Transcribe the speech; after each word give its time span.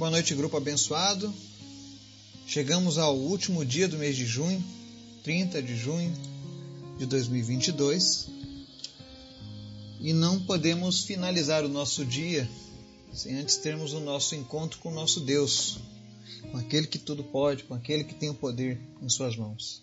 Boa 0.00 0.10
noite, 0.10 0.34
grupo 0.34 0.56
abençoado. 0.56 1.30
Chegamos 2.46 2.96
ao 2.96 3.14
último 3.14 3.62
dia 3.66 3.86
do 3.86 3.98
mês 3.98 4.16
de 4.16 4.24
junho, 4.24 4.64
30 5.22 5.62
de 5.62 5.76
junho 5.76 6.10
de 6.96 7.04
2022, 7.04 8.28
e 10.00 10.14
não 10.14 10.40
podemos 10.40 11.04
finalizar 11.04 11.66
o 11.66 11.68
nosso 11.68 12.02
dia 12.02 12.48
sem 13.12 13.36
antes 13.36 13.58
termos 13.58 13.92
o 13.92 14.00
nosso 14.00 14.34
encontro 14.34 14.78
com 14.78 14.88
o 14.88 14.94
nosso 14.94 15.20
Deus, 15.20 15.76
com 16.50 16.56
aquele 16.56 16.86
que 16.86 16.98
tudo 16.98 17.22
pode, 17.22 17.64
com 17.64 17.74
aquele 17.74 18.02
que 18.02 18.14
tem 18.14 18.30
o 18.30 18.34
poder 18.34 18.80
em 19.02 19.08
suas 19.10 19.36
mãos. 19.36 19.82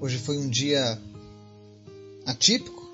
Hoje 0.00 0.18
foi 0.18 0.38
um 0.38 0.48
dia 0.48 1.02
atípico, 2.24 2.88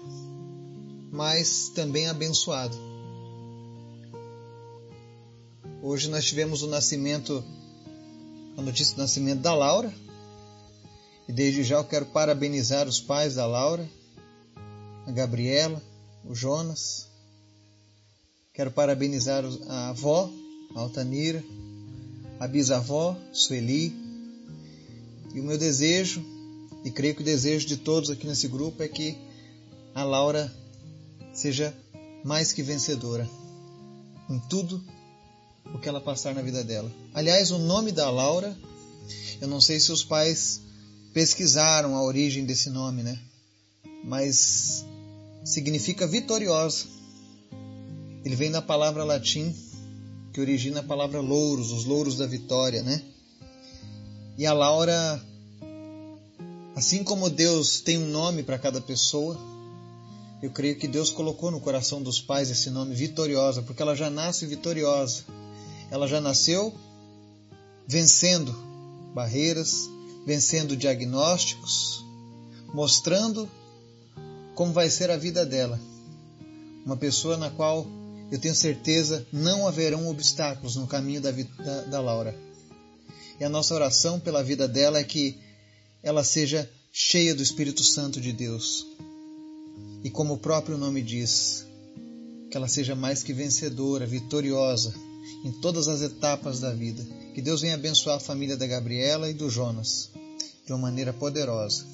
mas 1.13 1.69
também 1.75 2.09
abençoado 2.09 2.94
Hoje 5.87 6.09
nós 6.09 6.25
tivemos 6.25 6.63
o 6.63 6.67
nascimento, 6.67 7.45
a 8.57 8.63
notícia 8.63 8.95
do 8.95 9.03
nascimento 9.03 9.43
da 9.43 9.55
Laura. 9.55 9.93
E 11.29 11.33
desde 11.33 11.63
já 11.63 11.77
eu 11.77 11.85
quero 11.85 12.07
parabenizar 12.07 12.89
os 12.89 13.03
pais 13.03 13.35
da 13.35 13.45
Laura, 13.45 13.87
a 15.07 15.13
Gabriela, 15.13 15.83
o 16.25 16.35
Jonas. 16.35 17.07
Quero 18.55 18.71
parabenizar 18.71 19.45
a 19.69 19.91
avó, 19.91 20.31
a 20.75 20.81
Altanira, 20.81 21.45
a 22.41 22.49
bisavó, 22.49 23.15
Sueli. 23.31 23.95
E 25.35 25.41
o 25.41 25.45
meu 25.45 25.59
desejo, 25.59 26.25
e 26.83 26.91
creio 26.91 27.15
que 27.15 27.21
o 27.21 27.27
desejo 27.27 27.67
de 27.67 27.77
todos 27.77 28.09
aqui 28.09 28.27
nesse 28.27 28.49
grupo 28.49 28.83
é 28.83 28.89
que 28.89 29.19
a 29.95 30.03
Laura 30.03 30.51
seja 31.35 31.77
mais 32.25 32.55
que 32.55 32.63
vencedora 32.63 33.29
em 34.31 34.41
tudo 34.49 34.83
o 35.73 35.79
que 35.79 35.89
ela 35.89 36.01
passar 36.01 36.35
na 36.35 36.43
vida 36.43 36.63
dela. 36.63 36.91
Aliás, 37.15 37.51
o 37.51 37.59
nome 37.59 37.93
da 37.93 38.11
Laura, 38.11 38.57
eu 39.41 39.49
não 39.49 39.61
sei 39.61 39.81
se 39.81 39.93
os 39.93 40.05
pais 40.05 40.61
pesquisaram 41.13 41.95
a 41.97 42.03
origem 42.03 42.45
desse 42.45 42.69
nome, 42.71 43.03
né? 43.03 43.19
Mas 44.05 44.85
significa 45.45 46.07
vitoriosa. 46.07 46.87
Ele 48.25 48.37
vem 48.37 48.51
da 48.51 48.61
palavra 48.61 49.05
latim 49.05 49.55
que 50.33 50.41
origina 50.41 50.81
a 50.81 50.83
palavra 50.83 51.21
louros, 51.21 51.71
os 51.71 51.85
louros 51.85 52.17
da 52.17 52.27
vitória, 52.27 52.83
né? 52.83 53.03
E 54.37 54.45
a 54.47 54.53
Laura, 54.53 55.23
assim 56.75 57.05
como 57.05 57.31
Deus 57.31 57.81
tem 57.81 57.99
um 57.99 58.09
nome 58.09 58.43
para 58.43 58.59
cada 58.59 58.81
pessoa, 58.81 59.39
eu 60.43 60.51
creio 60.51 60.77
que 60.77 60.89
Deus 60.89 61.11
colocou 61.11 61.51
no 61.51 61.61
coração 61.61 62.03
dos 62.03 62.21
pais 62.21 62.51
esse 62.51 62.69
nome 62.69 62.95
vitoriosa, 62.95 63.63
porque 63.63 63.81
ela 63.81 63.95
já 63.95 64.11
nasce 64.11 64.45
vitoriosa 64.45 65.25
ela 65.95 66.09
já 66.09 66.21
nasceu 66.21 66.75
vencendo 67.87 68.53
barreiras, 69.15 69.89
vencendo 70.27 70.77
diagnósticos, 70.77 72.05
mostrando 72.75 73.49
como 74.57 74.73
vai 74.73 74.91
ser 74.91 75.09
a 75.09 75.17
vida 75.17 75.47
dela. 75.47 75.81
Uma 76.85 76.97
pessoa 76.97 77.37
na 77.37 77.49
qual 77.49 77.87
eu 78.29 78.41
tenho 78.41 78.57
certeza 78.57 79.25
não 79.33 79.69
haverão 79.69 80.09
obstáculos 80.09 80.75
no 80.75 80.89
caminho 80.89 81.21
da, 81.21 81.31
da, 81.31 81.83
da 81.83 82.01
Laura. 82.01 82.35
E 83.39 83.45
a 83.45 83.49
nossa 83.49 83.73
oração 83.73 84.19
pela 84.19 84.43
vida 84.43 84.67
dela 84.67 84.99
é 84.99 85.05
que 85.05 85.39
ela 86.03 86.25
seja 86.25 86.69
cheia 86.93 87.37
do 87.37 87.43
Espírito 87.43 87.85
Santo 87.85 88.21
de 88.21 88.33
Deus. 88.33 88.85
E 90.03 90.11
como 90.11 90.35
o 90.35 90.39
próprio 90.39 90.77
nome 90.77 91.01
diz, 91.03 91.65
que 92.51 92.57
ela 92.57 92.67
seja 92.67 92.97
mais 92.97 93.23
que 93.23 93.33
vencedora, 93.33 94.05
vitoriosa, 94.05 94.93
em 95.45 95.53
todas 95.53 95.89
as 95.89 96.03
etapas 96.03 96.61
da 96.61 96.73
vida. 96.73 97.05
Que 97.35 97.43
Deus 97.43 97.61
venha 97.61 97.75
abençoar 97.75 98.17
a 98.17 98.21
família 98.21 98.57
da 98.57 98.67
Gabriela 98.67 99.29
e 99.29 99.35
do 99.35 99.51
Jonas 99.51 100.11
de 100.65 100.73
uma 100.73 100.79
maneira 100.79 101.13
poderosa. 101.13 101.85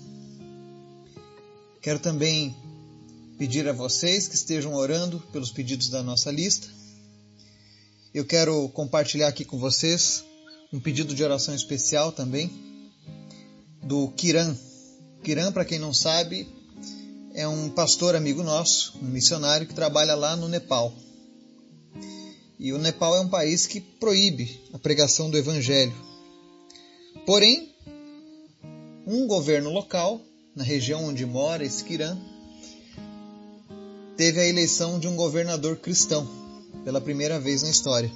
Quero 1.83 1.99
também 1.99 2.55
pedir 3.39 3.67
a 3.69 3.73
vocês 3.73 4.29
que 4.29 4.35
estejam 4.35 4.75
orando 4.75 5.19
pelos 5.33 5.51
pedidos 5.51 5.89
da 5.89 6.03
nossa 6.03 6.31
lista. 6.31 6.69
Eu 8.13 8.25
quero 8.25 8.69
compartilhar 8.69 9.29
aqui 9.29 9.45
com 9.45 9.59
vocês 9.59 10.25
um 10.73 10.79
pedido 10.79 11.15
de 11.15 11.25
oração 11.25 11.55
especial 11.55 12.13
também 12.13 12.51
do 13.83 14.09
Kiran. 14.09 14.55
Kiran, 15.23 15.53
para 15.53 15.65
quem 15.65 15.79
não 15.79 15.93
sabe, 15.93 16.49
é 17.35 17.47
um 17.49 17.71
pastor 17.71 18.15
amigo 18.15 18.43
nosso, 18.43 18.99
um 19.03 19.07
missionário 19.07 19.67
que 19.67 19.75
trabalha 19.75 20.15
lá 20.15 20.37
no 20.37 20.49
Nepal. 20.49 20.93
E 22.63 22.75
o 22.75 22.79
Nepal 22.79 23.17
é 23.17 23.21
um 23.21 23.29
país 23.29 23.67
que 23.67 23.81
proíbe 23.81 24.61
a 24.75 24.79
pregação 24.79 25.31
do 25.31 25.39
evangelho. 25.39 25.95
Porém, 27.25 27.75
um 29.07 29.27
governo 29.27 29.71
local, 29.71 30.21
na 30.55 30.63
região 30.63 31.07
onde 31.07 31.25
mora 31.25 31.65
Esquiran, 31.65 32.19
teve 34.15 34.41
a 34.41 34.47
eleição 34.47 34.99
de 34.99 35.09
um 35.09 35.17
governador 35.17 35.77
cristão 35.77 36.29
pela 36.85 37.01
primeira 37.01 37.41
vez 37.41 37.63
na 37.63 37.71
história. 37.71 38.13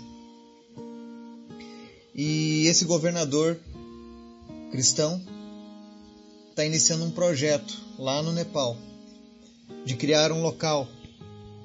E 2.14 2.66
esse 2.66 2.84
governador 2.84 3.58
cristão 4.70 5.22
está 6.50 6.66
iniciando 6.66 7.06
um 7.06 7.10
projeto 7.10 7.80
lá 7.98 8.22
no 8.22 8.30
Nepal 8.30 8.76
de 9.86 9.96
criar 9.96 10.30
um 10.32 10.42
local 10.42 10.86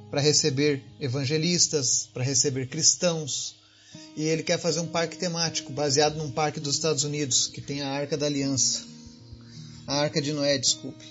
para 0.09 0.21
receber 0.21 0.83
evangelistas, 0.99 2.09
para 2.13 2.23
receber 2.23 2.67
cristãos. 2.67 3.55
E 4.15 4.23
ele 4.23 4.43
quer 4.43 4.59
fazer 4.59 4.79
um 4.79 4.87
parque 4.87 5.17
temático 5.17 5.71
baseado 5.71 6.17
num 6.17 6.31
parque 6.31 6.59
dos 6.59 6.75
Estados 6.75 7.03
Unidos, 7.03 7.47
que 7.47 7.61
tem 7.61 7.81
a 7.81 7.89
Arca 7.89 8.17
da 8.17 8.25
Aliança. 8.25 8.83
A 9.87 10.01
Arca 10.01 10.21
de 10.21 10.33
Noé, 10.33 10.57
desculpe. 10.57 11.05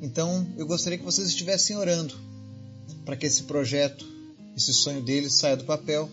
Então, 0.00 0.46
eu 0.56 0.66
gostaria 0.66 0.98
que 0.98 1.04
vocês 1.04 1.28
estivessem 1.28 1.76
orando 1.76 2.14
para 3.04 3.16
que 3.16 3.26
esse 3.26 3.44
projeto, 3.44 4.04
esse 4.56 4.72
sonho 4.72 5.02
deles 5.02 5.34
saia 5.34 5.56
do 5.56 5.64
papel 5.64 6.10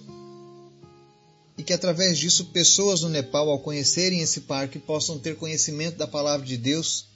e 1.58 1.64
que 1.64 1.74
através 1.74 2.18
disso 2.18 2.46
pessoas 2.46 3.02
no 3.02 3.10
Nepal, 3.10 3.50
ao 3.50 3.60
conhecerem 3.60 4.22
esse 4.22 4.42
parque, 4.42 4.80
possam 4.80 5.20
ter 5.20 5.36
conhecimento 5.36 5.98
da 5.98 6.08
palavra 6.08 6.46
de 6.46 6.56
Deus 6.56 7.08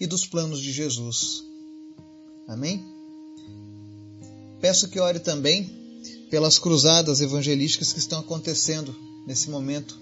e 0.00 0.06
dos 0.06 0.26
planos 0.26 0.60
de 0.60 0.72
Jesus. 0.72 1.44
Amém? 2.48 2.95
Peço 4.60 4.88
que 4.88 4.98
ore 4.98 5.18
também 5.18 5.70
pelas 6.30 6.58
cruzadas 6.58 7.20
evangelísticas 7.20 7.92
que 7.92 7.98
estão 7.98 8.20
acontecendo 8.20 8.94
nesse 9.26 9.50
momento 9.50 9.98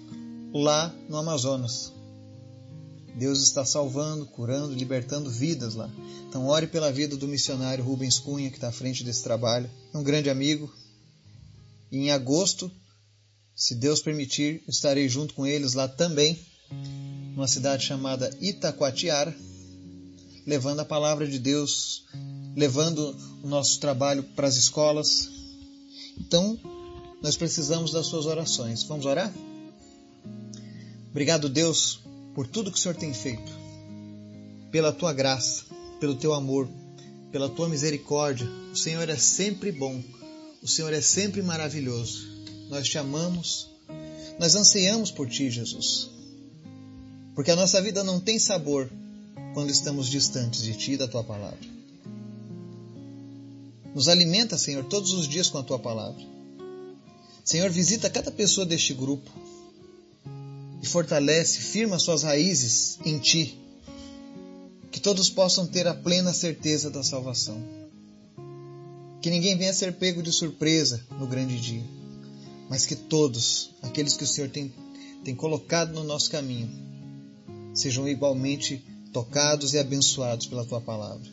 lá 0.53 0.93
no 1.09 1.17
Amazonas. 1.17 1.91
Deus 3.17 3.41
está 3.41 3.63
salvando, 3.63 4.25
curando, 4.25 4.73
libertando 4.73 5.29
vidas 5.29 5.73
lá. 5.73 5.89
Então, 6.27 6.47
ore 6.47 6.67
pela 6.67 6.91
vida 6.91 7.15
do 7.15 7.27
missionário 7.27 7.83
Rubens 7.83 8.19
Cunha, 8.19 8.49
que 8.49 8.57
está 8.57 8.67
à 8.67 8.73
frente 8.73 9.03
desse 9.03 9.23
trabalho. 9.23 9.69
É 9.93 9.97
um 9.97 10.03
grande 10.03 10.29
amigo. 10.29 10.71
E 11.91 11.97
em 11.97 12.11
agosto, 12.11 12.69
se 13.55 13.73
Deus 13.75 14.01
permitir, 14.01 14.61
estarei 14.67 15.07
junto 15.07 15.33
com 15.33 15.47
eles 15.47 15.73
lá 15.73 15.87
também, 15.87 16.37
numa 17.33 17.47
cidade 17.47 17.85
chamada 17.85 18.35
Itacoatiara, 18.41 19.33
levando 20.45 20.79
a 20.79 20.85
palavra 20.85 21.27
de 21.27 21.39
Deus 21.39 22.05
levando 22.55 23.15
o 23.43 23.47
nosso 23.47 23.79
trabalho 23.79 24.23
para 24.23 24.47
as 24.47 24.55
escolas. 24.55 25.29
Então, 26.17 26.57
nós 27.21 27.35
precisamos 27.35 27.91
das 27.91 28.07
suas 28.07 28.25
orações. 28.25 28.83
Vamos 28.83 29.05
orar? 29.05 29.31
Obrigado, 31.11 31.49
Deus, 31.49 31.99
por 32.33 32.47
tudo 32.47 32.71
que 32.71 32.77
o 32.77 32.81
Senhor 32.81 32.95
tem 32.95 33.13
feito, 33.13 33.51
pela 34.71 34.91
tua 34.91 35.13
graça, 35.13 35.65
pelo 35.99 36.15
teu 36.15 36.33
amor, 36.33 36.69
pela 37.31 37.49
tua 37.49 37.67
misericórdia. 37.67 38.47
O 38.71 38.75
Senhor 38.75 39.07
é 39.09 39.17
sempre 39.17 39.71
bom, 39.71 40.01
o 40.61 40.67
Senhor 40.67 40.93
é 40.93 41.01
sempre 41.01 41.41
maravilhoso. 41.41 42.33
Nós 42.69 42.87
te 42.87 42.97
amamos, 42.97 43.69
nós 44.39 44.55
anseiamos 44.55 45.11
por 45.11 45.29
ti, 45.29 45.49
Jesus. 45.49 46.09
Porque 47.33 47.51
a 47.51 47.55
nossa 47.55 47.81
vida 47.81 48.03
não 48.03 48.19
tem 48.19 48.39
sabor 48.39 48.89
quando 49.55 49.69
estamos 49.69 50.09
distantes 50.09 50.61
de 50.61 50.73
ti 50.73 50.91
e 50.91 50.97
da 50.97 51.07
tua 51.07 51.23
palavra. 51.23 51.57
Nos 53.95 54.09
alimenta, 54.09 54.57
Senhor, 54.57 54.83
todos 54.83 55.13
os 55.13 55.29
dias 55.29 55.49
com 55.49 55.57
a 55.57 55.63
tua 55.63 55.79
palavra. 55.79 56.21
Senhor, 57.41 57.69
visita 57.69 58.09
cada 58.09 58.29
pessoa 58.29 58.65
deste 58.65 58.93
grupo 58.93 59.31
e 60.83 60.85
fortalece, 60.85 61.61
firma 61.61 61.97
suas 61.97 62.21
raízes 62.21 62.99
em 63.05 63.17
ti. 63.17 63.57
Que 64.91 64.99
todos 64.99 65.29
possam 65.29 65.65
ter 65.65 65.87
a 65.87 65.93
plena 65.93 66.33
certeza 66.33 66.91
da 66.91 67.01
salvação. 67.01 67.63
Que 69.21 69.29
ninguém 69.29 69.57
venha 69.57 69.73
ser 69.73 69.93
pego 69.93 70.21
de 70.21 70.33
surpresa 70.33 71.01
no 71.17 71.27
grande 71.27 71.57
dia, 71.61 71.83
mas 72.69 72.85
que 72.85 72.95
todos, 72.95 73.69
aqueles 73.81 74.17
que 74.17 74.25
o 74.25 74.27
Senhor 74.27 74.49
tem, 74.49 74.73
tem 75.23 75.33
colocado 75.33 75.93
no 75.93 76.03
nosso 76.03 76.29
caminho, 76.29 76.69
sejam 77.73 78.05
igualmente 78.05 78.83
tocados 79.15 79.73
e 79.73 79.79
abençoados 79.79 80.45
pela 80.45 80.65
tua 80.65 80.81
palavra. 80.81 81.25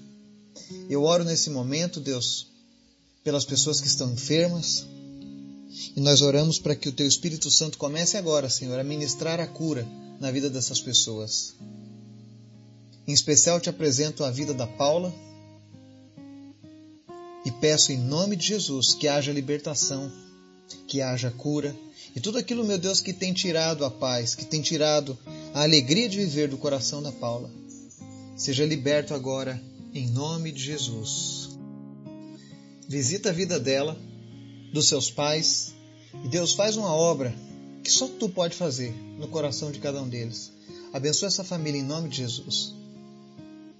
Eu 0.88 1.02
oro 1.02 1.24
nesse 1.24 1.50
momento, 1.50 1.98
Deus, 1.98 2.46
pelas 3.24 3.44
pessoas 3.44 3.80
que 3.80 3.88
estão 3.88 4.12
enfermas, 4.12 4.86
E 5.96 6.00
nós 6.00 6.20
oramos 6.20 6.58
para 6.60 6.76
que 6.76 6.88
o 6.88 6.92
Teu 6.92 7.06
Espírito 7.06 7.50
Santo 7.50 7.78
comece 7.78 8.16
agora, 8.16 8.48
Senhor, 8.48 8.78
a 8.78 8.84
ministrar 8.84 9.40
a 9.40 9.46
cura 9.46 9.84
na 10.20 10.30
vida 10.30 10.48
dessas 10.48 10.80
pessoas. 10.80 11.54
Em 13.08 13.12
especial 13.12 13.58
te 13.58 13.68
apresento 13.68 14.22
a 14.22 14.30
vida 14.30 14.54
da 14.54 14.66
Paula 14.66 15.12
e 17.44 17.50
peço 17.50 17.90
em 17.90 17.98
nome 17.98 18.36
de 18.36 18.46
Jesus 18.46 18.94
que 18.94 19.08
haja 19.08 19.32
libertação, 19.32 20.12
que 20.86 21.00
haja 21.00 21.30
cura 21.32 21.74
e 22.14 22.20
tudo 22.20 22.38
aquilo, 22.38 22.64
meu 22.64 22.78
Deus, 22.78 23.00
que 23.00 23.12
tem 23.12 23.32
tirado 23.32 23.84
a 23.84 23.90
paz, 23.90 24.34
que 24.34 24.44
tem 24.44 24.60
tirado 24.60 25.18
a 25.54 25.62
alegria 25.62 26.08
de 26.08 26.18
viver 26.18 26.48
do 26.48 26.58
coração 26.58 27.02
da 27.02 27.10
Paula. 27.10 27.61
Seja 28.42 28.66
liberto 28.66 29.14
agora 29.14 29.62
em 29.94 30.08
nome 30.08 30.50
de 30.50 30.60
Jesus. 30.60 31.50
Visita 32.88 33.28
a 33.28 33.32
vida 33.32 33.60
dela, 33.60 33.96
dos 34.72 34.88
seus 34.88 35.08
pais, 35.08 35.72
e 36.24 36.26
Deus 36.26 36.52
faz 36.52 36.76
uma 36.76 36.92
obra 36.92 37.32
que 37.84 37.92
só 37.92 38.08
tu 38.08 38.28
pode 38.28 38.56
fazer 38.56 38.92
no 39.16 39.28
coração 39.28 39.70
de 39.70 39.78
cada 39.78 40.02
um 40.02 40.08
deles. 40.08 40.50
Abençoa 40.92 41.28
essa 41.28 41.44
família 41.44 41.80
em 41.80 41.84
nome 41.84 42.08
de 42.08 42.16
Jesus. 42.16 42.74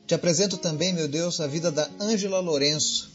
Te 0.06 0.14
apresento 0.14 0.56
também, 0.56 0.92
meu 0.92 1.08
Deus, 1.08 1.40
a 1.40 1.48
vida 1.48 1.72
da 1.72 1.90
Ângela 1.98 2.38
Lourenço, 2.38 3.10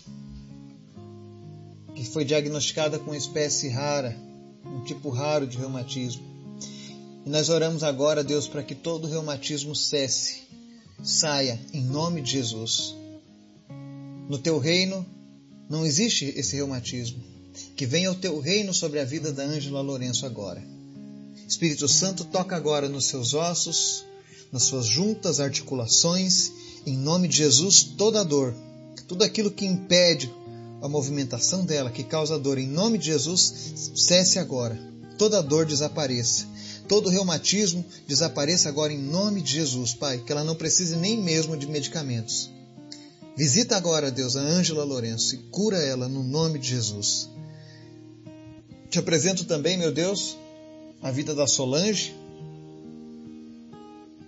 que 1.95 2.03
foi 2.03 2.25
diagnosticada 2.25 2.99
com 2.99 3.11
uma 3.11 3.17
espécie 3.17 3.69
rara, 3.69 4.13
um 4.65 4.83
tipo 4.83 5.09
raro 5.09 5.47
de 5.47 5.57
reumatismo. 5.57 6.25
E 7.25 7.29
nós 7.29 7.47
oramos 7.47 7.85
agora, 7.85 8.21
Deus, 8.21 8.49
para 8.49 8.63
que 8.63 8.75
todo 8.75 9.07
reumatismo 9.07 9.73
cesse, 9.73 10.45
saia 11.03 11.59
em 11.73 11.83
nome 11.83 12.21
de 12.21 12.31
Jesus. 12.31 12.95
No 14.29 14.37
teu 14.37 14.57
reino 14.59 15.05
não 15.69 15.85
existe 15.85 16.25
esse 16.35 16.55
reumatismo. 16.55 17.23
Que 17.75 17.85
venha 17.85 18.11
o 18.11 18.15
teu 18.15 18.39
reino 18.39 18.73
sobre 18.73 18.99
a 18.99 19.05
vida 19.05 19.31
da 19.31 19.43
Ângela 19.43 19.81
Lourenço 19.81 20.25
agora. 20.25 20.63
Espírito 21.47 21.87
Santo, 21.87 22.25
toca 22.25 22.55
agora 22.55 22.89
nos 22.89 23.05
seus 23.05 23.33
ossos, 23.33 24.03
nas 24.51 24.63
suas 24.63 24.85
juntas, 24.85 25.39
articulações, 25.39 26.51
em 26.85 26.95
nome 26.97 27.27
de 27.27 27.37
Jesus, 27.37 27.83
toda 27.83 28.23
dor, 28.23 28.53
tudo 29.07 29.23
aquilo 29.23 29.51
que 29.51 29.65
impede 29.65 30.31
a 30.81 30.87
movimentação 30.87 31.65
dela, 31.65 31.89
que 31.89 32.03
causa 32.03 32.37
dor, 32.37 32.57
em 32.57 32.67
nome 32.67 32.97
de 32.97 33.05
Jesus, 33.05 33.91
cesse 33.95 34.37
agora. 34.37 34.77
Toda 35.17 35.41
dor 35.41 35.65
desapareça. 35.65 36.45
Todo 36.87 37.09
reumatismo 37.09 37.83
desapareça 38.07 38.69
agora 38.69 38.93
em 38.93 38.97
nome 38.97 39.41
de 39.41 39.53
Jesus, 39.53 39.93
Pai, 39.93 40.19
que 40.19 40.31
ela 40.31 40.43
não 40.43 40.55
precise 40.55 40.95
nem 40.95 41.21
mesmo 41.21 41.57
de 41.57 41.67
medicamentos. 41.67 42.49
Visita 43.35 43.75
agora, 43.75 44.09
Deus, 44.09 44.35
a 44.35 44.41
Ângela 44.41 44.83
Lourenço 44.83 45.35
e 45.35 45.37
cura 45.51 45.77
ela 45.77 46.07
no 46.07 46.23
nome 46.23 46.57
de 46.57 46.69
Jesus. 46.69 47.29
Te 48.89 48.99
apresento 48.99 49.43
também, 49.45 49.77
meu 49.77 49.91
Deus, 49.91 50.37
a 51.01 51.11
vida 51.11 51.35
da 51.35 51.45
Solange, 51.45 52.15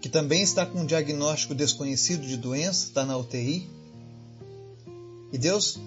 que 0.02 0.10
também 0.10 0.42
está 0.42 0.66
com 0.66 0.82
um 0.82 0.86
diagnóstico 0.86 1.56
desconhecido 1.56 2.28
de 2.28 2.38
doença, 2.38 2.86
está 2.86 3.06
na 3.06 3.18
UTI. 3.18 3.68
E 5.32 5.38
Deus, 5.38 5.80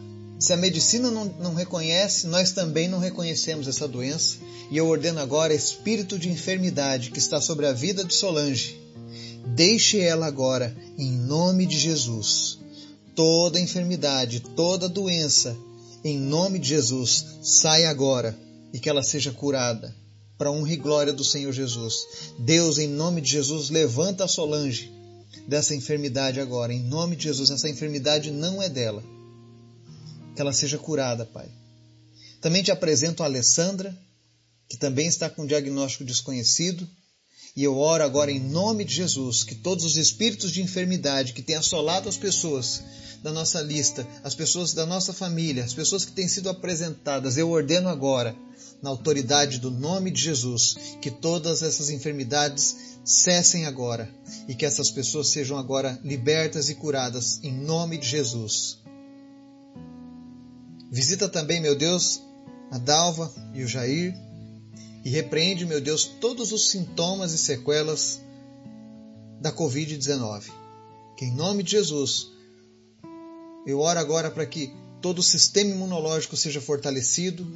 se 0.42 0.52
a 0.52 0.56
medicina 0.56 1.08
não, 1.08 1.26
não, 1.38 1.54
reconhece, 1.54 2.26
nós 2.26 2.50
também 2.50 2.88
não 2.88 2.98
reconhecemos 2.98 3.68
essa 3.68 3.86
doença. 3.86 4.38
E 4.72 4.76
eu 4.76 4.88
ordeno 4.88 5.20
agora, 5.20 5.54
espírito 5.54 6.18
de 6.18 6.28
enfermidade 6.28 7.12
que 7.12 7.20
está 7.20 7.40
sobre 7.40 7.64
a 7.64 7.72
vida 7.72 8.04
de 8.04 8.12
Solange, 8.12 8.76
deixe 9.54 10.00
ela 10.00 10.26
agora, 10.26 10.76
em 10.98 11.12
nome 11.12 11.64
de 11.64 11.78
Jesus. 11.78 12.58
Toda 13.14 13.60
enfermidade, 13.60 14.40
toda 14.40 14.88
doença, 14.88 15.56
em 16.02 16.18
nome 16.18 16.58
de 16.58 16.70
Jesus, 16.70 17.24
sai 17.40 17.84
agora 17.84 18.36
e 18.72 18.80
que 18.80 18.90
ela 18.90 19.04
seja 19.04 19.30
curada 19.30 19.94
para 20.36 20.50
honra 20.50 20.72
e 20.72 20.76
glória 20.76 21.12
do 21.12 21.22
Senhor 21.22 21.52
Jesus. 21.52 21.94
Deus, 22.40 22.78
em 22.78 22.88
nome 22.88 23.20
de 23.20 23.30
Jesus, 23.30 23.70
levanta 23.70 24.24
a 24.24 24.28
Solange 24.28 24.90
dessa 25.46 25.72
enfermidade 25.72 26.40
agora. 26.40 26.74
Em 26.74 26.82
nome 26.82 27.14
de 27.14 27.22
Jesus, 27.22 27.48
essa 27.48 27.68
enfermidade 27.68 28.32
não 28.32 28.60
é 28.60 28.68
dela. 28.68 29.04
Que 30.34 30.40
ela 30.40 30.52
seja 30.52 30.78
curada, 30.78 31.26
Pai. 31.26 31.48
Também 32.40 32.62
te 32.62 32.70
apresento 32.70 33.22
a 33.22 33.26
Alessandra, 33.26 33.96
que 34.68 34.76
também 34.76 35.06
está 35.06 35.28
com 35.28 35.42
um 35.42 35.46
diagnóstico 35.46 36.04
desconhecido. 36.04 36.88
E 37.54 37.62
eu 37.62 37.76
oro 37.76 38.02
agora 38.02 38.32
em 38.32 38.40
nome 38.40 38.84
de 38.84 38.94
Jesus 38.94 39.44
que 39.44 39.54
todos 39.54 39.84
os 39.84 39.96
espíritos 39.96 40.50
de 40.50 40.62
enfermidade 40.62 41.34
que 41.34 41.42
têm 41.42 41.56
assolado 41.56 42.08
as 42.08 42.16
pessoas 42.16 42.82
da 43.22 43.30
nossa 43.30 43.60
lista, 43.60 44.06
as 44.24 44.34
pessoas 44.34 44.72
da 44.72 44.84
nossa 44.84 45.12
família, 45.12 45.62
as 45.62 45.74
pessoas 45.74 46.04
que 46.04 46.12
têm 46.12 46.26
sido 46.26 46.48
apresentadas, 46.48 47.36
eu 47.36 47.50
ordeno 47.50 47.88
agora 47.88 48.34
na 48.82 48.90
autoridade 48.90 49.58
do 49.58 49.70
nome 49.70 50.10
de 50.10 50.20
Jesus, 50.20 50.76
que 51.00 51.10
todas 51.10 51.62
essas 51.62 51.88
enfermidades 51.88 52.98
cessem 53.04 53.64
agora 53.64 54.12
e 54.48 54.54
que 54.54 54.66
essas 54.66 54.90
pessoas 54.90 55.28
sejam 55.28 55.56
agora 55.56 56.00
libertas 56.02 56.68
e 56.68 56.74
curadas 56.74 57.38
em 57.44 57.52
nome 57.52 57.96
de 57.98 58.08
Jesus. 58.08 58.81
Visita 60.94 61.26
também, 61.26 61.58
meu 61.58 61.74
Deus, 61.74 62.20
a 62.70 62.76
Dalva 62.76 63.32
e 63.54 63.64
o 63.64 63.66
Jair 63.66 64.14
e 65.02 65.08
repreende, 65.08 65.64
meu 65.64 65.80
Deus, 65.80 66.04
todos 66.04 66.52
os 66.52 66.68
sintomas 66.68 67.32
e 67.32 67.38
sequelas 67.38 68.20
da 69.40 69.50
Covid-19. 69.50 70.52
Que 71.16 71.24
em 71.24 71.34
nome 71.34 71.62
de 71.62 71.70
Jesus, 71.70 72.30
eu 73.66 73.80
oro 73.80 73.98
agora 73.98 74.30
para 74.30 74.44
que 74.44 74.70
todo 75.00 75.20
o 75.20 75.22
sistema 75.22 75.70
imunológico 75.70 76.36
seja 76.36 76.60
fortalecido, 76.60 77.46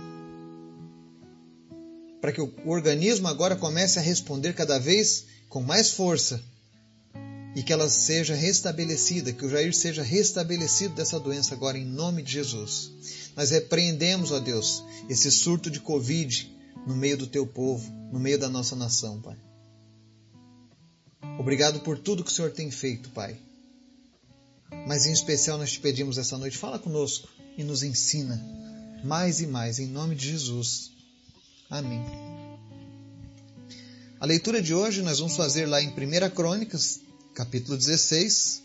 para 2.22 2.32
que 2.32 2.40
o 2.40 2.50
organismo 2.64 3.28
agora 3.28 3.54
comece 3.54 3.98
a 3.98 4.02
responder 4.02 4.54
cada 4.54 4.78
vez 4.78 5.26
com 5.50 5.62
mais 5.62 5.90
força 5.90 6.42
e 7.54 7.62
que 7.62 7.72
ela 7.72 7.88
seja 7.88 8.34
restabelecida, 8.34 9.32
que 9.32 9.44
o 9.44 9.48
Jair 9.50 9.74
seja 9.74 10.02
restabelecido 10.02 10.94
dessa 10.94 11.20
doença 11.20 11.54
agora 11.54 11.78
em 11.78 11.84
nome 11.84 12.22
de 12.22 12.32
Jesus. 12.32 12.92
Nós 13.36 13.50
repreendemos, 13.50 14.32
ó 14.32 14.40
Deus, 14.40 14.82
esse 15.10 15.30
surto 15.30 15.70
de 15.70 15.78
Covid 15.78 16.50
no 16.86 16.96
meio 16.96 17.18
do 17.18 17.26
teu 17.26 17.46
povo, 17.46 17.92
no 18.10 18.18
meio 18.18 18.38
da 18.38 18.48
nossa 18.48 18.74
nação, 18.74 19.20
Pai. 19.20 19.36
Obrigado 21.38 21.80
por 21.80 21.98
tudo 21.98 22.24
que 22.24 22.30
o 22.30 22.34
Senhor 22.34 22.50
tem 22.50 22.70
feito, 22.70 23.10
Pai. 23.10 23.38
Mas 24.86 25.04
em 25.04 25.12
especial 25.12 25.58
nós 25.58 25.72
te 25.72 25.80
pedimos 25.80 26.16
essa 26.16 26.38
noite, 26.38 26.56
fala 26.56 26.78
conosco 26.78 27.28
e 27.58 27.62
nos 27.62 27.82
ensina 27.82 28.42
mais 29.04 29.40
e 29.40 29.46
mais, 29.46 29.78
em 29.78 29.86
nome 29.86 30.14
de 30.14 30.30
Jesus. 30.30 30.92
Amém. 31.68 32.02
A 34.18 34.24
leitura 34.24 34.62
de 34.62 34.74
hoje 34.74 35.02
nós 35.02 35.18
vamos 35.18 35.36
fazer 35.36 35.66
lá 35.66 35.82
em 35.82 35.90
1 35.90 36.30
Crônicas, 36.34 37.00
capítulo 37.34 37.76
16, 37.76 38.62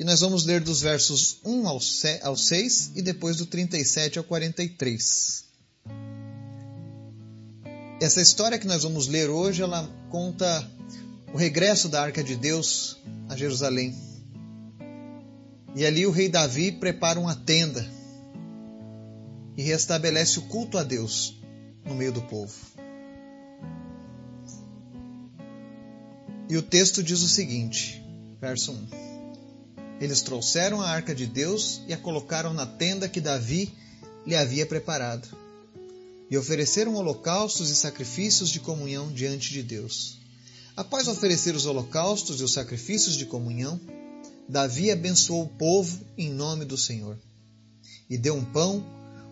e 0.00 0.04
nós 0.04 0.20
vamos 0.20 0.46
ler 0.46 0.62
dos 0.62 0.80
versos 0.80 1.40
1 1.44 1.68
ao 1.68 1.78
6 1.78 2.92
e 2.96 3.02
depois 3.02 3.36
do 3.36 3.44
37 3.44 4.16
ao 4.16 4.24
43. 4.24 5.44
Essa 8.00 8.22
história 8.22 8.58
que 8.58 8.66
nós 8.66 8.82
vamos 8.82 9.08
ler 9.08 9.28
hoje, 9.28 9.60
ela 9.60 9.86
conta 10.08 10.66
o 11.34 11.36
regresso 11.36 11.86
da 11.86 12.00
Arca 12.00 12.24
de 12.24 12.34
Deus 12.34 12.96
a 13.28 13.36
Jerusalém. 13.36 13.94
E 15.76 15.84
ali 15.84 16.06
o 16.06 16.10
rei 16.10 16.30
Davi 16.30 16.72
prepara 16.72 17.20
uma 17.20 17.36
tenda 17.36 17.86
e 19.54 19.62
restabelece 19.62 20.38
o 20.38 20.42
culto 20.42 20.78
a 20.78 20.82
Deus 20.82 21.38
no 21.84 21.94
meio 21.94 22.10
do 22.10 22.22
povo. 22.22 22.54
E 26.48 26.56
o 26.56 26.62
texto 26.62 27.02
diz 27.02 27.20
o 27.20 27.28
seguinte, 27.28 28.02
verso 28.40 28.72
1. 28.72 29.19
Eles 30.00 30.22
trouxeram 30.22 30.80
a 30.80 30.88
arca 30.88 31.14
de 31.14 31.26
Deus 31.26 31.82
e 31.86 31.92
a 31.92 31.98
colocaram 31.98 32.54
na 32.54 32.66
tenda 32.66 33.08
que 33.08 33.20
Davi 33.20 33.72
lhe 34.26 34.34
havia 34.34 34.64
preparado. 34.64 35.28
E 36.30 36.38
ofereceram 36.38 36.94
holocaustos 36.94 37.70
e 37.70 37.76
sacrifícios 37.76 38.50
de 38.50 38.60
comunhão 38.60 39.12
diante 39.12 39.50
de 39.50 39.62
Deus. 39.62 40.18
Após 40.76 41.06
oferecer 41.06 41.54
os 41.54 41.66
holocaustos 41.66 42.40
e 42.40 42.44
os 42.44 42.52
sacrifícios 42.52 43.16
de 43.16 43.26
comunhão, 43.26 43.78
Davi 44.48 44.90
abençoou 44.90 45.44
o 45.44 45.48
povo 45.48 46.00
em 46.16 46.30
nome 46.30 46.64
do 46.64 46.78
Senhor. 46.78 47.18
E 48.08 48.16
deu 48.16 48.34
um 48.34 48.44
pão 48.44 48.84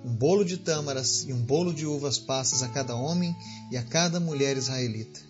um 0.05 0.15
bolo 0.15 0.45
de 0.45 0.57
tâmaras 0.57 1.25
e 1.27 1.33
um 1.33 1.43
bolo 1.43 1.73
de 1.73 1.85
uvas 1.85 2.19
passas 2.19 2.63
a 2.63 2.69
cada 2.69 2.95
homem 2.95 3.35
e 3.71 3.77
a 3.77 3.83
cada 3.83 4.21
mulher 4.21 4.57
israelita. 4.57 5.28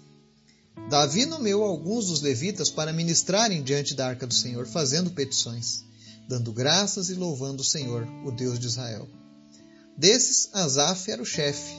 Davi 0.89 1.27
nomeou 1.27 1.65
alguns 1.65 2.07
dos 2.07 2.21
levitas 2.23 2.71
para 2.71 2.93
ministrarem 2.93 3.63
diante 3.63 3.95
da 3.95 4.07
arca 4.07 4.27
do 4.27 4.35
Senhor, 4.35 4.67
fazendo 4.67 5.11
petições, 5.11 5.85
dando 6.29 6.53
graças 6.53 7.11
e 7.11 7.15
louvando 7.15 7.63
o 7.63 7.65
Senhor, 7.65 8.07
o 8.25 8.31
Deus 8.31 8.59
de 8.59 8.67
Israel. 8.67 9.09
Desses, 9.97 10.49
Asaf 10.55 11.11
era 11.11 11.21
o 11.21 11.27
chefe. 11.27 11.75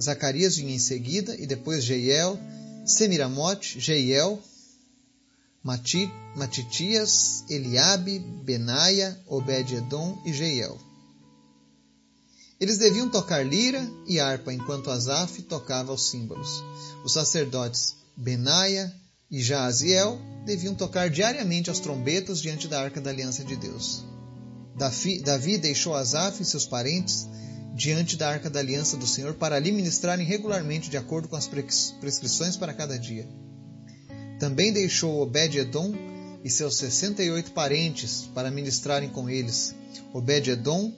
Zacarias 0.00 0.56
vinha 0.56 0.74
em 0.74 0.78
seguida, 0.78 1.36
e 1.38 1.46
depois 1.46 1.84
Jeiel, 1.84 2.38
Semiramote, 2.84 3.78
Jeiel, 3.78 4.42
Matitias, 6.34 7.44
Eliabe, 7.48 8.18
Benaia, 8.18 9.20
Obed-Edom 9.28 10.20
e 10.24 10.32
Jeiel. 10.32 10.78
Eles 12.58 12.78
deviam 12.78 13.08
tocar 13.08 13.44
lira 13.44 13.88
e 14.06 14.18
harpa 14.18 14.52
enquanto 14.52 14.90
Asaf 14.90 15.42
tocava 15.42 15.92
os 15.92 16.10
símbolos. 16.10 16.62
Os 17.04 17.12
sacerdotes 17.12 17.96
Benaia 18.16 18.92
e 19.30 19.40
Jaaziel 19.40 20.20
deviam 20.44 20.74
tocar 20.74 21.08
diariamente 21.08 21.70
as 21.70 21.80
trombetas 21.80 22.40
diante 22.40 22.68
da 22.68 22.80
arca 22.80 23.00
da 23.00 23.10
aliança 23.10 23.44
de 23.44 23.56
Deus. 23.56 24.04
Davi 25.22 25.58
deixou 25.58 25.94
Asaf 25.94 26.42
e 26.42 26.44
seus 26.44 26.66
parentes 26.66 27.28
diante 27.74 28.16
da 28.16 28.28
arca 28.28 28.50
da 28.50 28.60
aliança 28.60 28.96
do 28.96 29.06
Senhor 29.06 29.34
para 29.34 29.56
ali 29.56 29.72
ministrarem 29.72 30.26
regularmente 30.26 30.90
de 30.90 30.96
acordo 30.96 31.28
com 31.28 31.36
as 31.36 31.46
prescrições 31.46 32.56
para 32.56 32.74
cada 32.74 32.98
dia. 32.98 33.28
Também 34.38 34.72
deixou 34.72 35.20
Obed-Edom 35.20 35.94
e 36.44 36.50
seus 36.50 36.76
68 36.76 37.52
parentes 37.52 38.28
para 38.34 38.50
ministrarem 38.50 39.08
com 39.08 39.30
eles. 39.30 39.74
Obed-Edom, 40.12 40.92